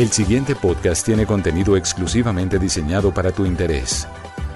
El 0.00 0.10
siguiente 0.10 0.56
podcast 0.56 1.04
tiene 1.04 1.26
contenido 1.26 1.76
exclusivamente 1.76 2.58
diseñado 2.58 3.12
para 3.12 3.32
tu 3.32 3.44
interés. 3.44 4.08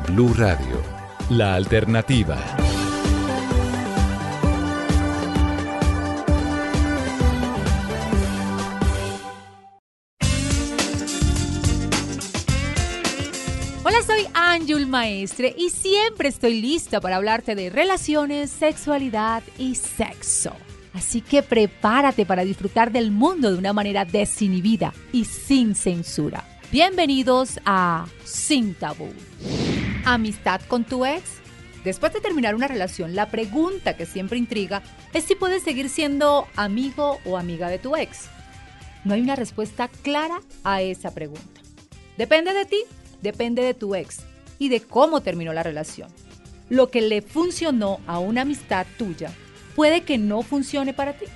Blue 0.08 0.32
Radio, 0.32 0.80
la 1.28 1.54
alternativa. 1.54 2.38
Hola, 13.84 14.02
soy 14.06 14.26
Ángel 14.32 14.86
Maestre 14.86 15.54
y 15.58 15.68
siempre 15.68 16.30
estoy 16.30 16.58
lista 16.62 17.02
para 17.02 17.16
hablarte 17.16 17.54
de 17.54 17.68
relaciones, 17.68 18.48
sexualidad 18.48 19.42
y 19.58 19.74
sexo. 19.74 20.56
Así 20.94 21.20
que 21.20 21.42
prepárate 21.42 22.24
para 22.24 22.44
disfrutar 22.44 22.92
del 22.92 23.10
mundo 23.10 23.50
de 23.50 23.58
una 23.58 23.72
manera 23.72 24.04
desinhibida 24.04 24.94
y 25.12 25.24
sin 25.24 25.74
censura. 25.74 26.44
Bienvenidos 26.70 27.58
a 27.66 28.06
Sin 28.24 28.74
Tabú. 28.74 29.08
Amistad 30.04 30.60
con 30.68 30.84
tu 30.84 31.04
ex. 31.04 31.40
Después 31.82 32.12
de 32.12 32.20
terminar 32.20 32.54
una 32.54 32.68
relación, 32.68 33.16
la 33.16 33.28
pregunta 33.28 33.96
que 33.96 34.06
siempre 34.06 34.38
intriga 34.38 34.82
es 35.12 35.24
si 35.24 35.34
puedes 35.34 35.64
seguir 35.64 35.88
siendo 35.88 36.46
amigo 36.54 37.18
o 37.24 37.36
amiga 37.38 37.68
de 37.68 37.80
tu 37.80 37.96
ex. 37.96 38.28
No 39.02 39.14
hay 39.14 39.20
una 39.20 39.36
respuesta 39.36 39.88
clara 39.88 40.40
a 40.62 40.80
esa 40.80 41.12
pregunta. 41.12 41.60
Depende 42.16 42.54
de 42.54 42.66
ti, 42.66 42.78
depende 43.20 43.62
de 43.62 43.74
tu 43.74 43.96
ex 43.96 44.20
y 44.60 44.68
de 44.68 44.80
cómo 44.80 45.22
terminó 45.22 45.52
la 45.52 45.64
relación. 45.64 46.08
Lo 46.68 46.90
que 46.90 47.02
le 47.02 47.20
funcionó 47.20 47.98
a 48.06 48.20
una 48.20 48.42
amistad 48.42 48.86
tuya 48.96 49.32
puede 49.74 50.02
que 50.02 50.18
no 50.18 50.42
funcione 50.42 50.92
para 50.92 51.14
ti. 51.14 51.26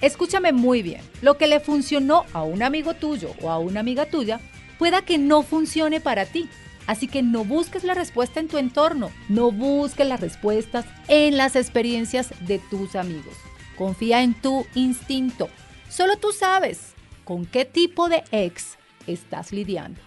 Escúchame 0.00 0.52
muy 0.52 0.82
bien, 0.82 1.00
lo 1.22 1.38
que 1.38 1.46
le 1.46 1.60
funcionó 1.60 2.24
a 2.32 2.42
un 2.42 2.62
amigo 2.62 2.94
tuyo 2.94 3.30
o 3.40 3.50
a 3.50 3.58
una 3.58 3.80
amiga 3.80 4.06
tuya 4.06 4.40
pueda 4.78 5.02
que 5.02 5.18
no 5.18 5.42
funcione 5.42 6.00
para 6.00 6.26
ti. 6.26 6.48
Así 6.86 7.08
que 7.08 7.22
no 7.22 7.44
busques 7.44 7.84
la 7.84 7.94
respuesta 7.94 8.40
en 8.40 8.48
tu 8.48 8.58
entorno, 8.58 9.10
no 9.30 9.50
busques 9.50 10.06
las 10.06 10.20
respuestas 10.20 10.84
en 11.08 11.38
las 11.38 11.56
experiencias 11.56 12.34
de 12.46 12.58
tus 12.58 12.94
amigos. 12.94 13.34
Confía 13.78 14.22
en 14.22 14.34
tu 14.34 14.66
instinto. 14.74 15.48
Solo 15.88 16.16
tú 16.16 16.32
sabes 16.32 16.92
con 17.24 17.46
qué 17.46 17.64
tipo 17.64 18.10
de 18.10 18.22
ex 18.30 18.76
estás 19.06 19.52
lidiando. 19.52 20.00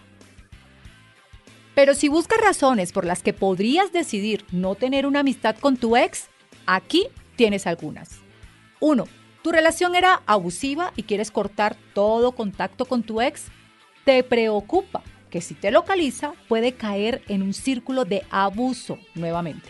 Pero 1.74 1.94
si 1.94 2.08
buscas 2.08 2.40
razones 2.40 2.92
por 2.92 3.04
las 3.04 3.22
que 3.22 3.32
podrías 3.32 3.92
decidir 3.92 4.44
no 4.52 4.74
tener 4.74 5.06
una 5.06 5.20
amistad 5.20 5.56
con 5.56 5.76
tu 5.76 5.96
ex, 5.96 6.28
aquí 6.66 7.08
tienes 7.38 7.68
algunas. 7.68 8.20
1. 8.80 9.04
Tu 9.42 9.52
relación 9.52 9.94
era 9.94 10.22
abusiva 10.26 10.92
y 10.96 11.04
quieres 11.04 11.30
cortar 11.30 11.76
todo 11.94 12.32
contacto 12.32 12.84
con 12.84 13.04
tu 13.04 13.22
ex. 13.22 13.46
Te 14.04 14.24
preocupa 14.24 15.04
que 15.30 15.40
si 15.40 15.54
te 15.54 15.70
localiza 15.70 16.32
puede 16.48 16.72
caer 16.72 17.22
en 17.28 17.42
un 17.42 17.54
círculo 17.54 18.04
de 18.04 18.24
abuso 18.30 18.98
nuevamente. 19.14 19.68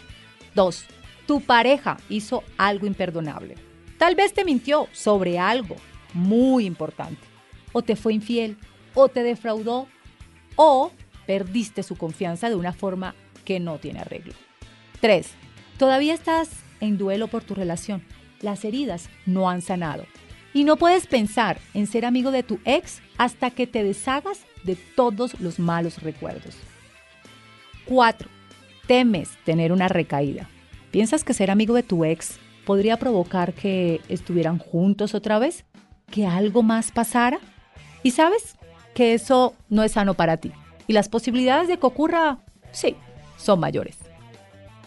2. 0.55 0.85
Tu 1.27 1.43
pareja 1.43 1.99
hizo 2.09 2.43
algo 2.57 2.87
imperdonable. 2.87 3.55
Tal 3.99 4.15
vez 4.15 4.33
te 4.33 4.47
mintió 4.47 4.89
sobre 4.93 5.39
algo 5.39 5.77
muy 6.15 6.65
importante. 6.65 7.21
O 7.73 7.83
te 7.83 7.97
fue 7.97 8.15
infiel. 8.15 8.57
O 8.95 9.11
te 9.11 9.23
defraudó. 9.23 9.89
O 10.57 10.91
perdiste 11.27 11.83
su 11.83 11.97
confianza 11.97 12.49
de 12.49 12.55
una 12.55 12.73
forma 12.73 13.15
que 13.45 13.61
no 13.61 13.79
tiene 13.79 14.01
arreglo. 14.01 14.33
3. 15.03 15.29
Todavía 15.77 16.15
estás 16.15 16.49
en 16.81 16.98
duelo 16.98 17.29
por 17.29 17.45
tu 17.45 17.55
relación. 17.55 18.03
Las 18.41 18.65
heridas 18.65 19.09
no 19.27 19.51
han 19.51 19.62
sanado. 19.62 20.07
Y 20.55 20.65
no 20.65 20.77
puedes 20.77 21.07
pensar 21.07 21.59
en 21.75 21.87
ser 21.87 22.05
amigo 22.05 22.31
de 22.31 22.43
tu 22.43 22.59
ex 22.65 23.01
hasta 23.17 23.51
que 23.51 23.67
te 23.67 23.84
deshagas 23.84 24.41
de 24.65 24.77
todos 24.77 25.41
los 25.41 25.59
malos 25.59 26.03
recuerdos. 26.03 26.56
4. 27.87 28.29
Temes 28.87 29.31
tener 29.45 29.73
una 29.73 29.89
recaída. 29.89 30.49
¿Piensas 30.91 31.25
que 31.25 31.34
ser 31.34 31.50
amigo 31.50 31.75
de 31.75 31.83
tu 31.83 32.05
ex 32.05 32.39
podría 32.65 32.97
provocar 32.97 33.53
que 33.53 34.00
estuvieran 34.09 34.59
juntos 34.59 35.15
otra 35.15 35.39
vez? 35.39 35.65
¿Que 36.10 36.27
algo 36.27 36.62
más 36.62 36.91
pasara? 36.93 37.39
Y 38.03 38.12
sabes 38.12 38.56
que 38.95 39.15
eso 39.15 39.55
no 39.69 39.83
es 39.83 39.93
sano 39.93 40.15
para 40.15 40.39
ti. 40.39 40.53
Y 40.87 40.93
las 40.93 41.09
posibilidades 41.09 41.69
de 41.69 41.78
que 41.78 41.87
ocurra, 41.87 42.39
sí, 42.72 42.97
son 43.37 43.60
mayores. 43.60 43.99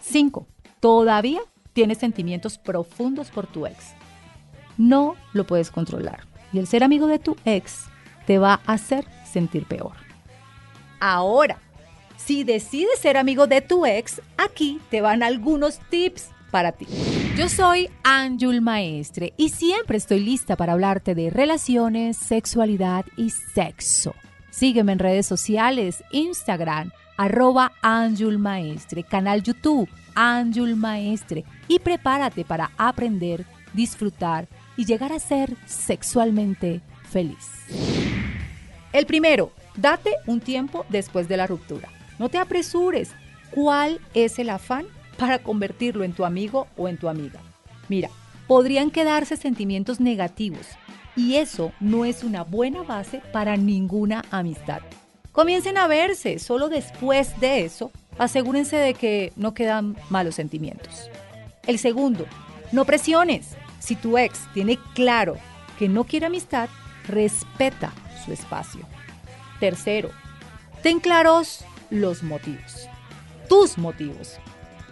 5. 0.02 0.47
Todavía 0.79 1.41
tienes 1.74 1.98
sentimientos 1.98 2.58
profundos 2.58 3.30
por 3.30 3.48
tu 3.48 3.66
ex. 3.66 3.94
No 4.78 5.16
lo 5.34 5.46
puedes 5.46 5.72
controlar. 5.72 6.26
Y 6.54 6.59
el 6.59 6.68
ser 6.68 6.84
amigo 6.84 7.08
de 7.08 7.20
tu 7.20 7.36
ex 7.46 7.86
te 8.26 8.38
va 8.38 8.62
a 8.66 8.74
hacer 8.74 9.06
sentir 9.26 9.66
peor. 9.66 9.94
Ahora, 11.00 11.59
si 12.18 12.44
decides 12.44 13.00
ser 13.00 13.18
amigo 13.18 13.48
de 13.48 13.62
tu 13.62 13.86
ex, 13.86 14.22
aquí 14.38 14.80
te 14.90 15.02
van 15.02 15.24
algunos 15.24 15.80
tips 15.90 16.30
para 16.52 16.74
ti. 16.74 16.86
Yo 17.38 17.50
soy 17.50 17.90
Anjul 18.03 18.62
Maestre 18.62 19.34
y 19.38 19.50
siempre 19.50 19.98
estoy 19.98 20.20
lista 20.20 20.56
para 20.56 20.74
hablarte 20.74 21.16
de 21.16 21.30
relaciones, 21.30 22.18
sexualidad 22.18 23.06
y 23.18 23.30
sexo. 23.32 24.14
Sígueme 24.52 24.92
en 24.92 25.00
redes 25.00 25.26
sociales, 25.26 26.03
Instagram, 26.12 26.92
arroba 27.18 27.72
Anjul 27.82 28.38
Maestre, 28.38 29.03
canal 29.03 29.42
YouTube, 29.42 29.90
Anjul 30.16 30.75
Maestre 30.75 31.44
y 31.67 31.79
prepárate 31.79 32.45
para 32.45 32.72
aprender, 32.77 33.45
disfrutar 33.73 34.47
y 34.77 34.85
llegar 34.85 35.11
a 35.11 35.19
ser 35.19 35.55
sexualmente 35.66 36.81
feliz. 37.09 37.49
El 38.94 39.05
primero, 39.05 39.51
date 39.75 40.16
un 40.27 40.41
tiempo 40.41 40.85
después 40.89 41.27
de 41.27 41.38
la 41.38 41.47
ruptura. 41.47 41.89
No 42.19 42.29
te 42.29 42.38
apresures. 42.38 43.11
¿Cuál 43.51 43.99
es 44.13 44.39
el 44.39 44.49
afán 44.49 44.85
para 45.17 45.39
convertirlo 45.39 46.03
en 46.03 46.13
tu 46.13 46.25
amigo 46.25 46.67
o 46.78 46.88
en 46.88 46.97
tu 46.97 47.09
amiga? 47.09 47.39
Mira, 47.89 48.09
podrían 48.47 48.91
quedarse 48.91 49.38
sentimientos 49.38 49.99
negativos 49.99 50.67
y 51.16 51.35
eso 51.35 51.72
no 51.79 52.05
es 52.05 52.23
una 52.23 52.43
buena 52.43 52.83
base 52.83 53.22
para 53.33 53.57
ninguna 53.57 54.23
amistad. 54.31 54.81
Comiencen 55.31 55.78
a 55.78 55.88
verse, 55.88 56.39
solo 56.39 56.69
después 56.69 57.39
de 57.39 57.63
eso, 57.66 57.91
asegúrense 58.22 58.76
de 58.76 58.94
que 58.94 59.34
no 59.36 59.56
quedan 59.56 59.98
malos 60.12 60.36
sentimientos. 60.36 61.09
El 61.66 61.80
segundo, 61.80 62.28
no 62.72 62.86
presiones. 62.86 63.58
Si 63.80 63.96
tu 63.96 64.16
ex 64.16 64.48
tiene 64.54 64.78
claro 64.94 65.38
que 65.80 65.90
no 65.90 66.04
quiere 66.04 66.28
amistad, 66.28 66.70
respeta 67.08 67.92
su 68.24 68.32
espacio. 68.32 68.82
Tercero, 69.59 70.12
ten 70.84 71.00
claros 71.00 71.66
los 71.90 72.22
motivos, 72.22 72.88
tus 73.50 73.80
motivos. 73.80 74.38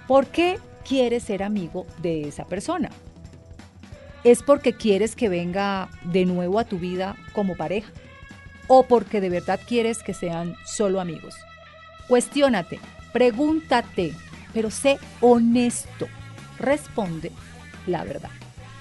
¿Por 0.08 0.26
qué 0.26 0.60
quieres 0.84 1.22
ser 1.22 1.44
amigo 1.44 1.86
de 2.02 2.28
esa 2.28 2.46
persona? 2.46 2.90
¿Es 4.24 4.42
porque 4.42 4.74
quieres 4.74 5.16
que 5.16 5.30
venga 5.30 5.90
de 6.04 6.26
nuevo 6.26 6.58
a 6.58 6.64
tu 6.64 6.80
vida 6.80 7.16
como 7.34 7.56
pareja? 7.56 7.92
¿O 8.68 8.88
porque 8.88 9.22
de 9.22 9.30
verdad 9.30 9.60
quieres 9.68 10.02
que 10.02 10.16
sean 10.16 10.56
solo 10.66 11.00
amigos? 11.00 11.36
Cuestiónate, 12.08 12.80
pregúntate, 13.12 14.14
pero 14.54 14.72
sé 14.72 15.00
honesto. 15.22 16.08
Responde 16.58 17.32
la 17.88 18.04
verdad. 18.04 18.30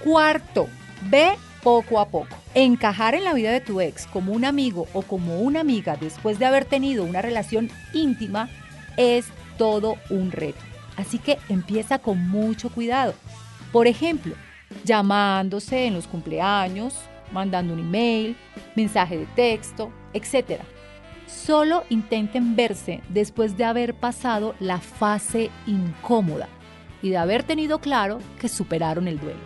Cuarto, 0.03 0.67
ve 1.09 1.31
poco 1.63 1.99
a 1.99 2.07
poco. 2.07 2.35
Encajar 2.53 3.15
en 3.15 3.23
la 3.23 3.33
vida 3.33 3.51
de 3.51 3.61
tu 3.61 3.81
ex 3.81 4.07
como 4.07 4.33
un 4.33 4.45
amigo 4.45 4.87
o 4.93 5.01
como 5.01 5.39
una 5.39 5.61
amiga 5.61 5.97
después 5.99 6.39
de 6.39 6.45
haber 6.45 6.65
tenido 6.65 7.03
una 7.03 7.21
relación 7.21 7.69
íntima 7.93 8.49
es 8.97 9.27
todo 9.57 9.97
un 10.09 10.31
reto. 10.31 10.59
Así 10.97 11.19
que 11.19 11.37
empieza 11.47 11.99
con 11.99 12.29
mucho 12.29 12.69
cuidado. 12.69 13.13
Por 13.71 13.87
ejemplo, 13.87 14.35
llamándose 14.83 15.85
en 15.85 15.93
los 15.93 16.07
cumpleaños, 16.07 16.95
mandando 17.31 17.73
un 17.73 17.79
email, 17.79 18.35
mensaje 18.75 19.17
de 19.17 19.25
texto, 19.27 19.91
etc. 20.13 20.61
Solo 21.29 21.83
intenten 21.89 22.55
verse 22.55 23.01
después 23.09 23.55
de 23.55 23.63
haber 23.63 23.93
pasado 23.93 24.55
la 24.59 24.79
fase 24.79 25.51
incómoda 25.67 26.49
y 27.03 27.09
de 27.09 27.17
haber 27.17 27.43
tenido 27.43 27.79
claro 27.79 28.17
que 28.39 28.49
superaron 28.49 29.07
el 29.07 29.19
duelo. 29.19 29.39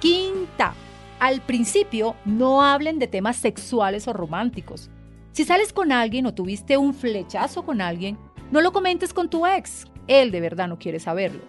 Quinta, 0.00 0.74
al 1.20 1.42
principio 1.42 2.16
no 2.24 2.62
hablen 2.62 2.98
de 2.98 3.06
temas 3.06 3.36
sexuales 3.36 4.08
o 4.08 4.12
románticos. 4.12 4.90
Si 5.30 5.44
sales 5.44 5.72
con 5.72 5.92
alguien 5.92 6.26
o 6.26 6.34
tuviste 6.34 6.76
un 6.76 6.92
flechazo 6.92 7.64
con 7.64 7.80
alguien, 7.80 8.18
no 8.50 8.60
lo 8.60 8.72
comentes 8.72 9.14
con 9.14 9.30
tu 9.30 9.46
ex. 9.46 9.86
Él 10.08 10.32
de 10.32 10.40
verdad 10.40 10.66
no 10.66 10.78
quiere 10.78 10.98
saberlo. 10.98 11.42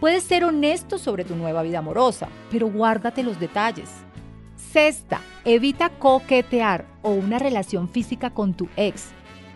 Puedes 0.00 0.24
ser 0.24 0.44
honesto 0.44 0.96
sobre 0.96 1.24
tu 1.24 1.36
nueva 1.36 1.62
vida 1.62 1.80
amorosa, 1.80 2.28
pero 2.50 2.70
guárdate 2.70 3.22
los 3.22 3.38
detalles. 3.38 3.90
Sexta, 4.56 5.20
evita 5.46 5.90
coquetear 5.90 6.86
o 7.02 7.10
una 7.10 7.38
relación 7.38 7.88
física 7.88 8.30
con 8.30 8.52
tu 8.52 8.68
ex. 8.76 9.10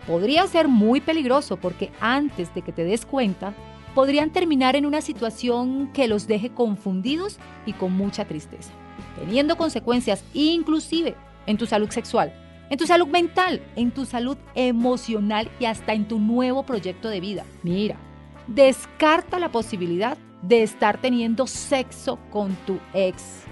Podría 0.07 0.47
ser 0.47 0.69
muy 0.69 1.01
peligroso 1.01 1.57
porque 1.57 1.91
antes 1.99 2.55
de 2.55 2.61
que 2.61 2.71
te 2.71 2.85
des 2.85 3.05
cuenta, 3.05 3.53
podrían 3.93 4.31
terminar 4.31 4.77
en 4.77 4.85
una 4.85 5.01
situación 5.01 5.91
que 5.93 6.07
los 6.07 6.27
deje 6.27 6.49
confundidos 6.49 7.37
y 7.65 7.73
con 7.73 7.91
mucha 7.91 8.23
tristeza, 8.23 8.71
teniendo 9.19 9.57
consecuencias 9.57 10.23
inclusive 10.33 11.15
en 11.45 11.57
tu 11.57 11.67
salud 11.67 11.89
sexual. 11.91 12.33
en 12.69 12.77
tu 12.77 12.87
salud 12.87 13.07
mental, 13.07 13.61
en 13.75 13.91
tu 13.91 14.05
salud 14.05 14.37
emocional 14.55 15.51
y 15.59 15.65
hasta 15.65 15.91
en 15.91 16.07
tu 16.07 16.19
nuevo 16.19 16.63
proyecto 16.63 17.09
de 17.09 17.19
vida. 17.19 17.43
Mira, 17.63 17.97
descarta 18.47 19.39
la 19.39 19.51
posibilidad 19.51 20.17
de 20.41 20.63
estar 20.63 21.01
teniendo 21.01 21.47
sexo 21.47 22.17
con 22.29 22.55
tu 22.65 22.79
ex. 22.93 23.43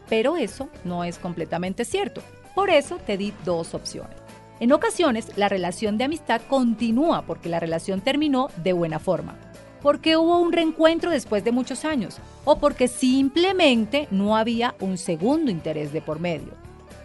pero 0.08 0.36
eso 0.36 0.68
no 0.84 1.02
es 1.02 1.18
completamente 1.18 1.84
cierto. 1.84 2.22
Por 2.54 2.70
eso 2.70 2.98
te 3.04 3.16
di 3.16 3.32
dos 3.44 3.74
opciones. 3.74 4.16
En 4.60 4.70
ocasiones, 4.70 5.36
la 5.36 5.48
relación 5.48 5.98
de 5.98 6.04
amistad 6.04 6.40
continúa 6.48 7.22
porque 7.22 7.48
la 7.48 7.58
relación 7.58 8.00
terminó 8.00 8.48
de 8.62 8.72
buena 8.72 9.00
forma, 9.00 9.34
porque 9.82 10.16
hubo 10.16 10.38
un 10.38 10.52
reencuentro 10.52 11.10
después 11.10 11.42
de 11.42 11.50
muchos 11.50 11.84
años 11.84 12.18
o 12.44 12.58
porque 12.60 12.86
simplemente 12.86 14.06
no 14.12 14.36
había 14.36 14.76
un 14.78 14.96
segundo 14.96 15.50
interés 15.50 15.92
de 15.92 16.00
por 16.00 16.20
medio. 16.20 16.52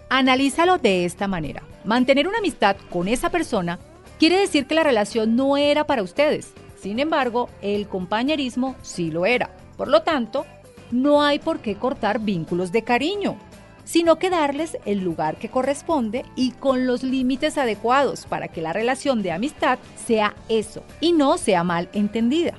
Analízalo 0.10 0.78
de 0.78 1.06
esta 1.06 1.28
manera. 1.28 1.64
Mantener 1.86 2.28
una 2.28 2.38
amistad 2.38 2.76
con 2.92 3.08
esa 3.08 3.32
persona 3.32 3.80
quiere 4.20 4.40
decir 4.40 4.68
que 4.68 4.76
la 4.76 4.84
relación 4.84 5.36
no 5.36 5.58
era 5.58 5.86
para 5.86 6.04
ustedes. 6.04 6.54
Sin 6.80 7.00
embargo, 7.00 7.50
el 7.62 7.88
compañerismo 7.88 8.76
sí 8.82 9.10
lo 9.10 9.26
era. 9.26 9.50
Por 9.78 9.88
lo 9.88 10.04
tanto, 10.04 10.46
no 10.92 11.24
hay 11.24 11.40
por 11.40 11.60
qué 11.60 11.76
cortar 11.76 12.20
vínculos 12.20 12.72
de 12.72 12.84
cariño 12.84 13.38
sino 13.90 14.18
que 14.18 14.30
darles 14.30 14.78
el 14.86 15.00
lugar 15.00 15.38
que 15.38 15.50
corresponde 15.50 16.24
y 16.36 16.52
con 16.52 16.86
los 16.86 17.02
límites 17.02 17.58
adecuados 17.58 18.28
para 18.28 18.48
que 18.48 18.62
la 18.62 18.72
relación 18.72 19.24
de 19.24 19.32
amistad 19.32 19.80
sea 20.06 20.36
eso 20.48 20.84
y 21.02 21.12
no 21.12 21.40
sea 21.40 21.64
mal 21.64 21.90
entendida. 21.94 22.54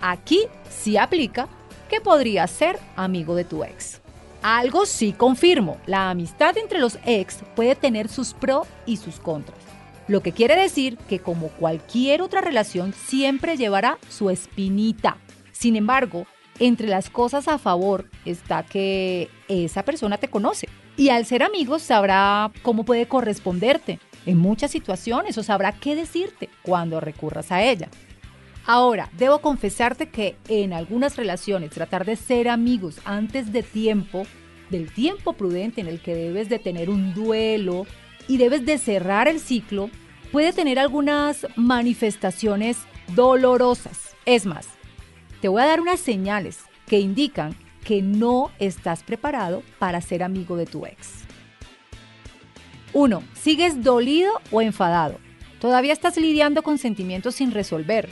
Aquí 0.00 0.40
sí 0.68 0.96
aplica 0.96 1.46
que 1.88 2.00
podría 2.00 2.48
ser 2.48 2.80
amigo 2.96 3.36
de 3.36 3.44
tu 3.44 3.62
ex. 3.62 4.00
Algo 4.42 4.86
sí 4.86 5.12
confirmo, 5.12 5.76
la 5.86 6.10
amistad 6.10 6.58
entre 6.58 6.80
los 6.80 6.98
ex 7.06 7.44
puede 7.54 7.76
tener 7.76 8.08
sus 8.08 8.34
pros 8.34 8.66
y 8.86 8.96
sus 8.96 9.20
contras. 9.20 9.69
Lo 10.10 10.22
que 10.22 10.32
quiere 10.32 10.56
decir 10.56 10.96
que 11.08 11.20
como 11.20 11.50
cualquier 11.50 12.20
otra 12.20 12.40
relación 12.40 12.92
siempre 12.92 13.56
llevará 13.56 13.96
su 14.08 14.28
espinita. 14.28 15.18
Sin 15.52 15.76
embargo, 15.76 16.26
entre 16.58 16.88
las 16.88 17.10
cosas 17.10 17.46
a 17.46 17.58
favor 17.58 18.10
está 18.24 18.64
que 18.64 19.30
esa 19.46 19.84
persona 19.84 20.18
te 20.18 20.26
conoce 20.26 20.68
y 20.96 21.10
al 21.10 21.26
ser 21.26 21.44
amigos 21.44 21.82
sabrá 21.82 22.50
cómo 22.62 22.84
puede 22.84 23.06
corresponderte 23.06 24.00
en 24.26 24.36
muchas 24.36 24.72
situaciones 24.72 25.38
o 25.38 25.44
sabrá 25.44 25.70
qué 25.70 25.94
decirte 25.94 26.48
cuando 26.62 26.98
recurras 26.98 27.52
a 27.52 27.62
ella. 27.62 27.88
Ahora, 28.66 29.10
debo 29.16 29.38
confesarte 29.38 30.08
que 30.08 30.34
en 30.48 30.72
algunas 30.72 31.16
relaciones 31.16 31.70
tratar 31.70 32.04
de 32.04 32.16
ser 32.16 32.48
amigos 32.48 32.98
antes 33.04 33.52
de 33.52 33.62
tiempo, 33.62 34.24
del 34.70 34.92
tiempo 34.92 35.34
prudente 35.34 35.80
en 35.80 35.86
el 35.86 36.00
que 36.00 36.16
debes 36.16 36.48
de 36.48 36.58
tener 36.58 36.90
un 36.90 37.14
duelo 37.14 37.86
y 38.30 38.36
debes 38.38 38.64
de 38.64 38.78
cerrar 38.78 39.26
el 39.26 39.40
ciclo, 39.40 39.90
puede 40.32 40.52
tener 40.52 40.78
algunas 40.78 41.46
manifestaciones 41.56 42.78
dolorosas. 43.14 44.16
Es 44.26 44.46
más, 44.46 44.68
te 45.40 45.48
voy 45.48 45.62
a 45.62 45.66
dar 45.66 45.80
unas 45.80 46.00
señales 46.00 46.60
que 46.86 47.00
indican 47.00 47.56
que 47.84 48.02
no 48.02 48.50
estás 48.58 49.02
preparado 49.02 49.62
para 49.78 50.00
ser 50.00 50.22
amigo 50.22 50.56
de 50.56 50.66
tu 50.66 50.86
ex. 50.86 51.24
1. 52.92 53.22
Sigues 53.34 53.82
dolido 53.82 54.32
o 54.50 54.60
enfadado. 54.60 55.18
Todavía 55.60 55.92
estás 55.92 56.16
lidiando 56.16 56.62
con 56.62 56.78
sentimientos 56.78 57.36
sin 57.36 57.52
resolver. 57.52 58.08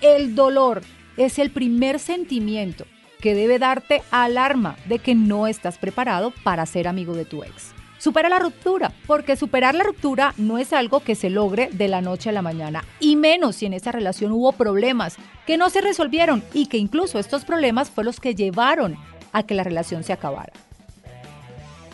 El 0.00 0.34
dolor 0.34 0.82
es 1.16 1.38
el 1.38 1.50
primer 1.50 1.98
sentimiento 1.98 2.86
que 3.20 3.34
debe 3.34 3.58
darte 3.58 4.02
alarma 4.10 4.76
de 4.86 4.98
que 4.98 5.14
no 5.14 5.46
estás 5.46 5.78
preparado 5.78 6.32
para 6.42 6.66
ser 6.66 6.88
amigo 6.88 7.14
de 7.14 7.24
tu 7.24 7.44
ex. 7.44 7.72
Supera 8.02 8.28
la 8.28 8.40
ruptura, 8.40 8.90
porque 9.06 9.36
superar 9.36 9.76
la 9.76 9.84
ruptura 9.84 10.34
no 10.36 10.58
es 10.58 10.72
algo 10.72 10.98
que 10.98 11.14
se 11.14 11.30
logre 11.30 11.68
de 11.70 11.86
la 11.86 12.00
noche 12.00 12.30
a 12.30 12.32
la 12.32 12.42
mañana, 12.42 12.84
y 12.98 13.14
menos 13.14 13.54
si 13.54 13.66
en 13.66 13.74
esa 13.74 13.92
relación 13.92 14.32
hubo 14.32 14.50
problemas 14.50 15.14
que 15.46 15.56
no 15.56 15.70
se 15.70 15.82
resolvieron 15.82 16.42
y 16.52 16.66
que 16.66 16.78
incluso 16.78 17.20
estos 17.20 17.44
problemas 17.44 17.90
fueron 17.90 18.06
los 18.06 18.18
que 18.18 18.34
llevaron 18.34 18.96
a 19.30 19.44
que 19.44 19.54
la 19.54 19.62
relación 19.62 20.02
se 20.02 20.12
acabara. 20.12 20.52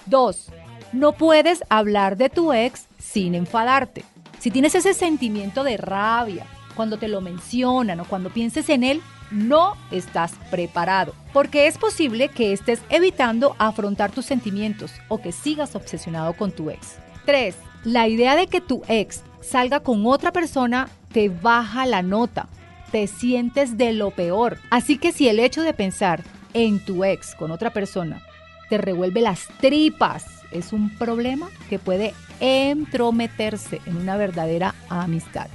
2. 0.07 0.51
No 0.95 1.13
puedes 1.13 1.63
hablar 1.69 2.17
de 2.17 2.31
tu 2.31 2.55
ex 2.55 2.87
sin 2.99 3.35
enfadarte. 3.35 4.03
Si 4.39 4.51
tienes 4.51 4.75
ese 4.77 4.95
sentimiento 4.95 5.63
de 5.63 5.77
rabia 5.77 6.47
cuando 6.79 6.97
te 6.97 7.09
lo 7.09 7.21
mencionan 7.21 7.99
o 7.99 8.05
cuando 8.05 8.31
pienses 8.31 8.69
en 8.69 8.85
él, 8.85 9.03
no 9.33 9.77
estás 9.91 10.35
preparado, 10.49 11.13
porque 11.33 11.67
es 11.67 11.77
posible 11.77 12.29
que 12.29 12.53
estés 12.53 12.81
evitando 12.89 13.57
afrontar 13.59 14.13
tus 14.13 14.27
sentimientos 14.27 14.93
o 15.09 15.21
que 15.21 15.33
sigas 15.33 15.75
obsesionado 15.75 16.35
con 16.35 16.53
tu 16.53 16.71
ex. 16.71 16.99
3. 17.27 17.57
La 17.83 18.07
idea 18.07 18.37
de 18.37 18.47
que 18.47 18.61
tu 18.61 18.83
ex 18.87 19.25
salga 19.41 19.81
con 19.81 20.07
otra 20.07 20.31
persona 20.31 20.89
te 21.13 21.29
baja 21.29 21.85
la 21.85 22.03
nota, 22.03 22.47
te 22.93 23.09
sientes 23.09 23.77
de 23.77 23.93
lo 23.93 24.13
peor. 24.13 24.59
Así 24.71 24.99
que 24.99 25.11
si 25.11 25.29
el 25.29 25.41
hecho 25.41 25.63
de 25.63 25.75
pensar 25.75 26.23
en 26.55 26.79
tu 26.79 27.03
ex 27.03 27.35
con 27.35 27.51
otra 27.51 27.71
persona 27.73 28.23
te 28.71 28.79
revuelve 28.79 29.21
las 29.21 29.49
tripas, 29.61 30.27
es 30.53 30.73
un 30.73 30.97
problema 30.97 31.49
que 31.69 31.81
puede 31.81 32.15
entrometerse 32.39 33.81
en 33.85 33.97
una 33.97 34.17
verdadera 34.17 34.77
amistad. 34.89 35.49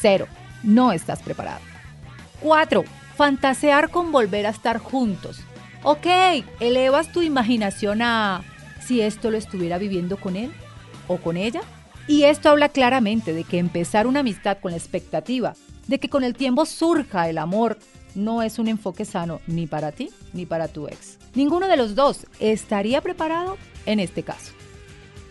0. 0.00 0.26
No 0.62 0.92
estás 0.92 1.22
preparado. 1.22 1.60
4. 2.40 2.84
Fantasear 3.16 3.90
con 3.90 4.12
volver 4.12 4.46
a 4.46 4.50
estar 4.50 4.78
juntos. 4.78 5.40
Ok, 5.82 6.06
elevas 6.60 7.12
tu 7.12 7.22
imaginación 7.22 8.02
a 8.02 8.42
si 8.84 9.00
esto 9.00 9.30
lo 9.30 9.36
estuviera 9.36 9.78
viviendo 9.78 10.16
con 10.16 10.36
él 10.36 10.52
o 11.06 11.18
con 11.18 11.36
ella. 11.36 11.60
Y 12.06 12.24
esto 12.24 12.48
habla 12.48 12.70
claramente 12.70 13.34
de 13.34 13.44
que 13.44 13.58
empezar 13.58 14.06
una 14.06 14.20
amistad 14.20 14.58
con 14.58 14.70
la 14.70 14.78
expectativa 14.78 15.54
de 15.88 15.98
que 15.98 16.08
con 16.08 16.22
el 16.22 16.34
tiempo 16.34 16.64
surja 16.66 17.28
el 17.28 17.38
amor 17.38 17.78
no 18.14 18.42
es 18.42 18.58
un 18.58 18.68
enfoque 18.68 19.04
sano 19.04 19.40
ni 19.46 19.66
para 19.66 19.92
ti 19.92 20.10
ni 20.32 20.46
para 20.46 20.68
tu 20.68 20.86
ex. 20.86 21.18
Ninguno 21.34 21.66
de 21.66 21.76
los 21.76 21.94
dos 21.94 22.26
estaría 22.40 23.00
preparado 23.00 23.56
en 23.86 24.00
este 24.00 24.22
caso. 24.22 24.52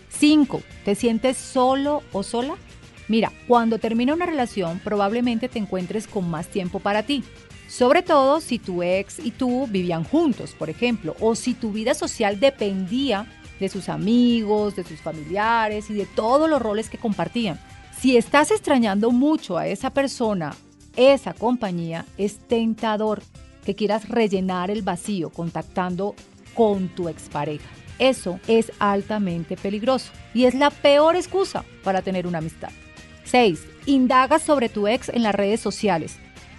5. 0.09 0.61
¿Te 0.83 0.95
sientes 0.95 1.37
solo 1.37 2.01
o 2.11 2.23
sola? 2.23 2.55
Mira, 3.07 3.31
cuando 3.47 3.79
termina 3.79 4.13
una 4.13 4.25
relación 4.25 4.79
probablemente 4.79 5.47
te 5.47 5.59
encuentres 5.59 6.07
con 6.07 6.29
más 6.29 6.47
tiempo 6.47 6.79
para 6.79 7.03
ti. 7.03 7.23
Sobre 7.67 8.01
todo 8.01 8.39
si 8.39 8.59
tu 8.59 8.83
ex 8.83 9.19
y 9.19 9.31
tú 9.31 9.67
vivían 9.67 10.03
juntos, 10.03 10.55
por 10.57 10.69
ejemplo, 10.69 11.15
o 11.19 11.35
si 11.35 11.53
tu 11.53 11.71
vida 11.71 11.93
social 11.93 12.39
dependía 12.39 13.27
de 13.59 13.69
sus 13.69 13.89
amigos, 13.89 14.75
de 14.75 14.83
sus 14.83 14.99
familiares 14.99 15.89
y 15.89 15.93
de 15.93 16.05
todos 16.05 16.49
los 16.49 16.61
roles 16.61 16.89
que 16.89 16.97
compartían. 16.97 17.59
Si 17.99 18.15
estás 18.15 18.51
extrañando 18.51 19.11
mucho 19.11 19.57
a 19.57 19.67
esa 19.67 19.89
persona, 19.89 20.55
esa 20.95 21.33
compañía, 21.33 22.05
es 22.17 22.37
tentador 22.37 23.21
que 23.65 23.75
quieras 23.75 24.07
rellenar 24.07 24.71
el 24.71 24.81
vacío 24.81 25.29
contactando 25.29 26.15
con 26.53 26.89
tu 26.89 27.09
expareja. 27.09 27.67
Eso 27.99 28.39
es 28.47 28.71
altamente 28.79 29.57
peligroso 29.57 30.11
y 30.33 30.45
es 30.45 30.53
la 30.53 30.69
peor 30.69 31.15
excusa 31.15 31.65
para 31.83 32.01
tener 32.01 32.27
una 32.27 32.37
amistad. 32.37 32.69
6. 33.27 33.65
Indagas 33.85 34.41
sobre 34.41 34.69
tu 34.69 34.87
ex 34.87 35.09
en 35.09 35.23
las 35.23 35.35
redes 35.35 35.59
sociales 35.59 36.17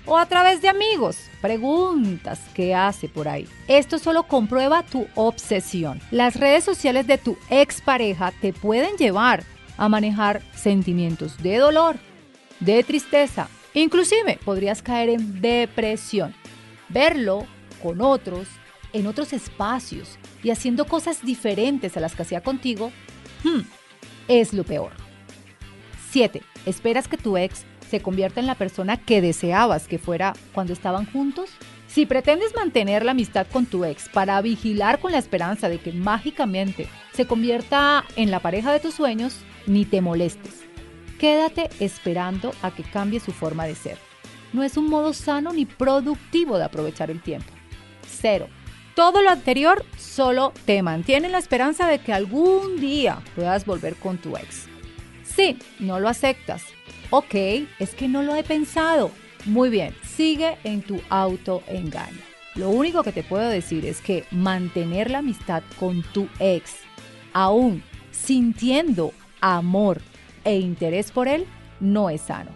o 0.09 0.17
a 0.17 0.27
través 0.27 0.61
de 0.63 0.69
amigos. 0.69 1.19
Preguntas 1.41 2.41
qué 2.55 2.75
hace 2.75 3.09
por 3.09 3.29
ahí. 3.29 3.47
Esto 3.69 3.99
solo 3.99 4.25
comprueba 4.25 4.83
tu 4.83 5.07
obsesión. 5.15 6.01
Las 6.11 6.35
redes 6.35 6.65
sociales 6.65 7.07
de 7.07 7.19
tu 7.19 7.37
expareja 7.51 8.33
te 8.41 8.53
pueden 8.53 8.97
llevar 8.97 9.45
a 9.77 9.89
manejar 9.89 10.43
sentimientos 10.55 11.41
de 11.43 11.59
dolor, 11.59 11.97
de 12.59 12.83
tristeza. 12.83 13.49
Inclusive 13.75 14.41
podrías 14.45 14.83
caer 14.83 15.11
en 15.11 15.41
depresión. 15.41 16.35
Verlo 16.89 17.47
con 17.83 18.01
otros, 18.01 18.49
en 18.93 19.07
otros 19.07 19.33
espacios 19.33 20.19
y 20.43 20.51
haciendo 20.51 20.87
cosas 20.87 21.23
diferentes 21.23 21.97
a 21.97 22.01
las 22.01 22.15
que 22.15 22.23
hacía 22.23 22.41
contigo, 22.41 22.91
hmm, 23.45 23.61
es 24.27 24.53
lo 24.53 24.65
peor. 24.65 25.08
7. 26.11 26.43
Esperas 26.67 27.09
que 27.09 27.17
tu 27.17 27.37
ex 27.37 27.65
se 27.89 28.01
convierta 28.01 28.41
en 28.41 28.47
la 28.47 28.55
persona 28.55 28.97
que 28.97 29.21
deseabas 29.21 29.89
que 29.89 29.99
fuera 29.99 30.35
cuando 30.53 30.73
estaban 30.73 31.07
juntos. 31.07 31.51
Si 31.87 32.07
pretendes 32.07 32.55
mantener 32.55 33.05
la 33.05 33.13
amistad 33.13 33.47
con 33.51 33.67
tu 33.67 33.85
ex 33.85 34.09
para 34.11 34.41
vigilar 34.43 35.01
con 35.01 35.13
la 35.13 35.19
esperanza 35.19 35.69
de 35.69 35.79
que 35.79 35.93
mágicamente 35.93 36.89
se 37.13 37.27
convierta 37.27 38.05
en 38.17 38.31
la 38.31 38.41
pareja 38.41 38.73
de 38.73 38.81
tus 38.81 38.95
sueños, 38.95 39.39
ni 39.67 39.85
te 39.85 40.01
molestes. 40.01 40.65
Quédate 41.19 41.71
esperando 41.81 42.53
a 42.63 42.71
que 42.71 42.85
cambie 42.85 43.21
su 43.21 43.33
forma 43.33 43.67
de 43.67 43.75
ser. 43.75 43.99
No 44.53 44.63
es 44.63 44.77
un 44.77 44.89
modo 44.89 45.13
sano 45.13 45.53
ni 45.53 45.67
productivo 45.67 46.59
de 46.59 46.65
aprovechar 46.65 47.11
el 47.11 47.23
tiempo. 47.23 47.53
Cero. 48.07 48.49
Todo 48.95 49.23
lo 49.23 49.31
anterior 49.31 49.85
solo 49.97 50.53
te 50.65 50.83
mantiene 50.83 51.29
la 51.29 51.39
esperanza 51.39 51.87
de 51.87 52.01
que 52.01 52.13
algún 52.13 52.81
día 52.81 53.21
puedas 53.35 53.65
volver 53.65 53.97
con 53.97 54.19
tu 54.19 54.37
ex. 54.37 54.69
Sí, 55.35 55.59
no 55.79 56.01
lo 56.01 56.09
aceptas. 56.09 56.65
Ok, 57.11 57.35
es 57.79 57.95
que 57.97 58.09
no 58.09 58.23
lo 58.23 58.35
he 58.35 58.43
pensado. 58.43 59.11
Muy 59.45 59.71
bien, 59.71 59.95
sigue 60.03 60.59
en 60.65 60.83
tu 60.83 61.01
autoengaño. 61.09 62.19
Lo 62.55 62.71
único 62.71 63.03
que 63.03 63.13
te 63.13 63.23
puedo 63.23 63.49
decir 63.49 63.87
es 63.87 64.01
que 64.01 64.25
mantener 64.31 65.11
la 65.11 65.19
amistad 65.19 65.63
con 65.79 66.03
tu 66.03 66.29
ex, 66.41 66.79
aún 67.33 67.83
sintiendo 68.11 69.13
amor 69.41 70.01
e 70.45 70.59
interés 70.59 71.13
por 71.13 71.29
él, 71.29 71.47
no 71.79 72.11
es 72.11 72.23
sano. 72.23 72.51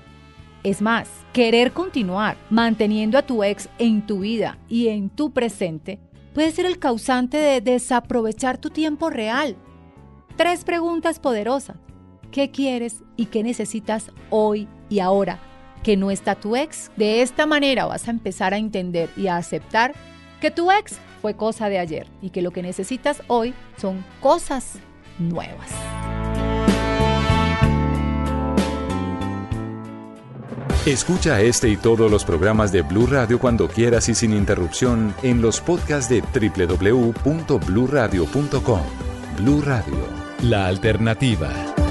Es 0.64 0.82
más, 0.82 1.08
querer 1.32 1.72
continuar 1.72 2.36
manteniendo 2.50 3.16
a 3.16 3.22
tu 3.22 3.44
ex 3.44 3.68
en 3.78 4.06
tu 4.06 4.20
vida 4.20 4.58
y 4.68 4.88
en 4.88 5.08
tu 5.08 5.30
presente 5.32 5.98
puede 6.34 6.50
ser 6.50 6.66
el 6.66 6.78
causante 6.78 7.36
de 7.36 7.60
desaprovechar 7.60 8.58
tu 8.58 8.70
tiempo 8.70 9.10
real. 9.10 9.56
Tres 10.36 10.64
preguntas 10.64 11.20
poderosas. 11.20 11.76
¿Qué 12.32 12.50
quieres 12.50 13.02
y 13.14 13.26
qué 13.26 13.42
necesitas 13.42 14.10
hoy 14.30 14.66
y 14.88 15.00
ahora 15.00 15.38
que 15.82 15.98
no 15.98 16.10
está 16.10 16.34
tu 16.34 16.56
ex? 16.56 16.90
De 16.96 17.20
esta 17.20 17.44
manera 17.44 17.84
vas 17.84 18.08
a 18.08 18.10
empezar 18.10 18.54
a 18.54 18.56
entender 18.56 19.10
y 19.18 19.26
a 19.26 19.36
aceptar 19.36 19.92
que 20.40 20.50
tu 20.50 20.72
ex 20.72 20.96
fue 21.20 21.36
cosa 21.36 21.68
de 21.68 21.78
ayer 21.78 22.06
y 22.22 22.30
que 22.30 22.40
lo 22.40 22.50
que 22.50 22.62
necesitas 22.62 23.22
hoy 23.26 23.52
son 23.76 24.02
cosas 24.20 24.78
nuevas. 25.18 25.68
Escucha 30.86 31.42
este 31.42 31.68
y 31.68 31.76
todos 31.76 32.10
los 32.10 32.24
programas 32.24 32.72
de 32.72 32.80
Blue 32.80 33.06
Radio 33.06 33.38
cuando 33.38 33.68
quieras 33.68 34.08
y 34.08 34.14
sin 34.14 34.32
interrupción 34.32 35.14
en 35.22 35.42
los 35.42 35.60
podcasts 35.60 36.08
de 36.08 36.22
www.bluradio.com. 36.22 38.80
Blue 39.38 39.60
Radio, 39.60 40.08
la 40.42 40.66
alternativa. 40.66 41.81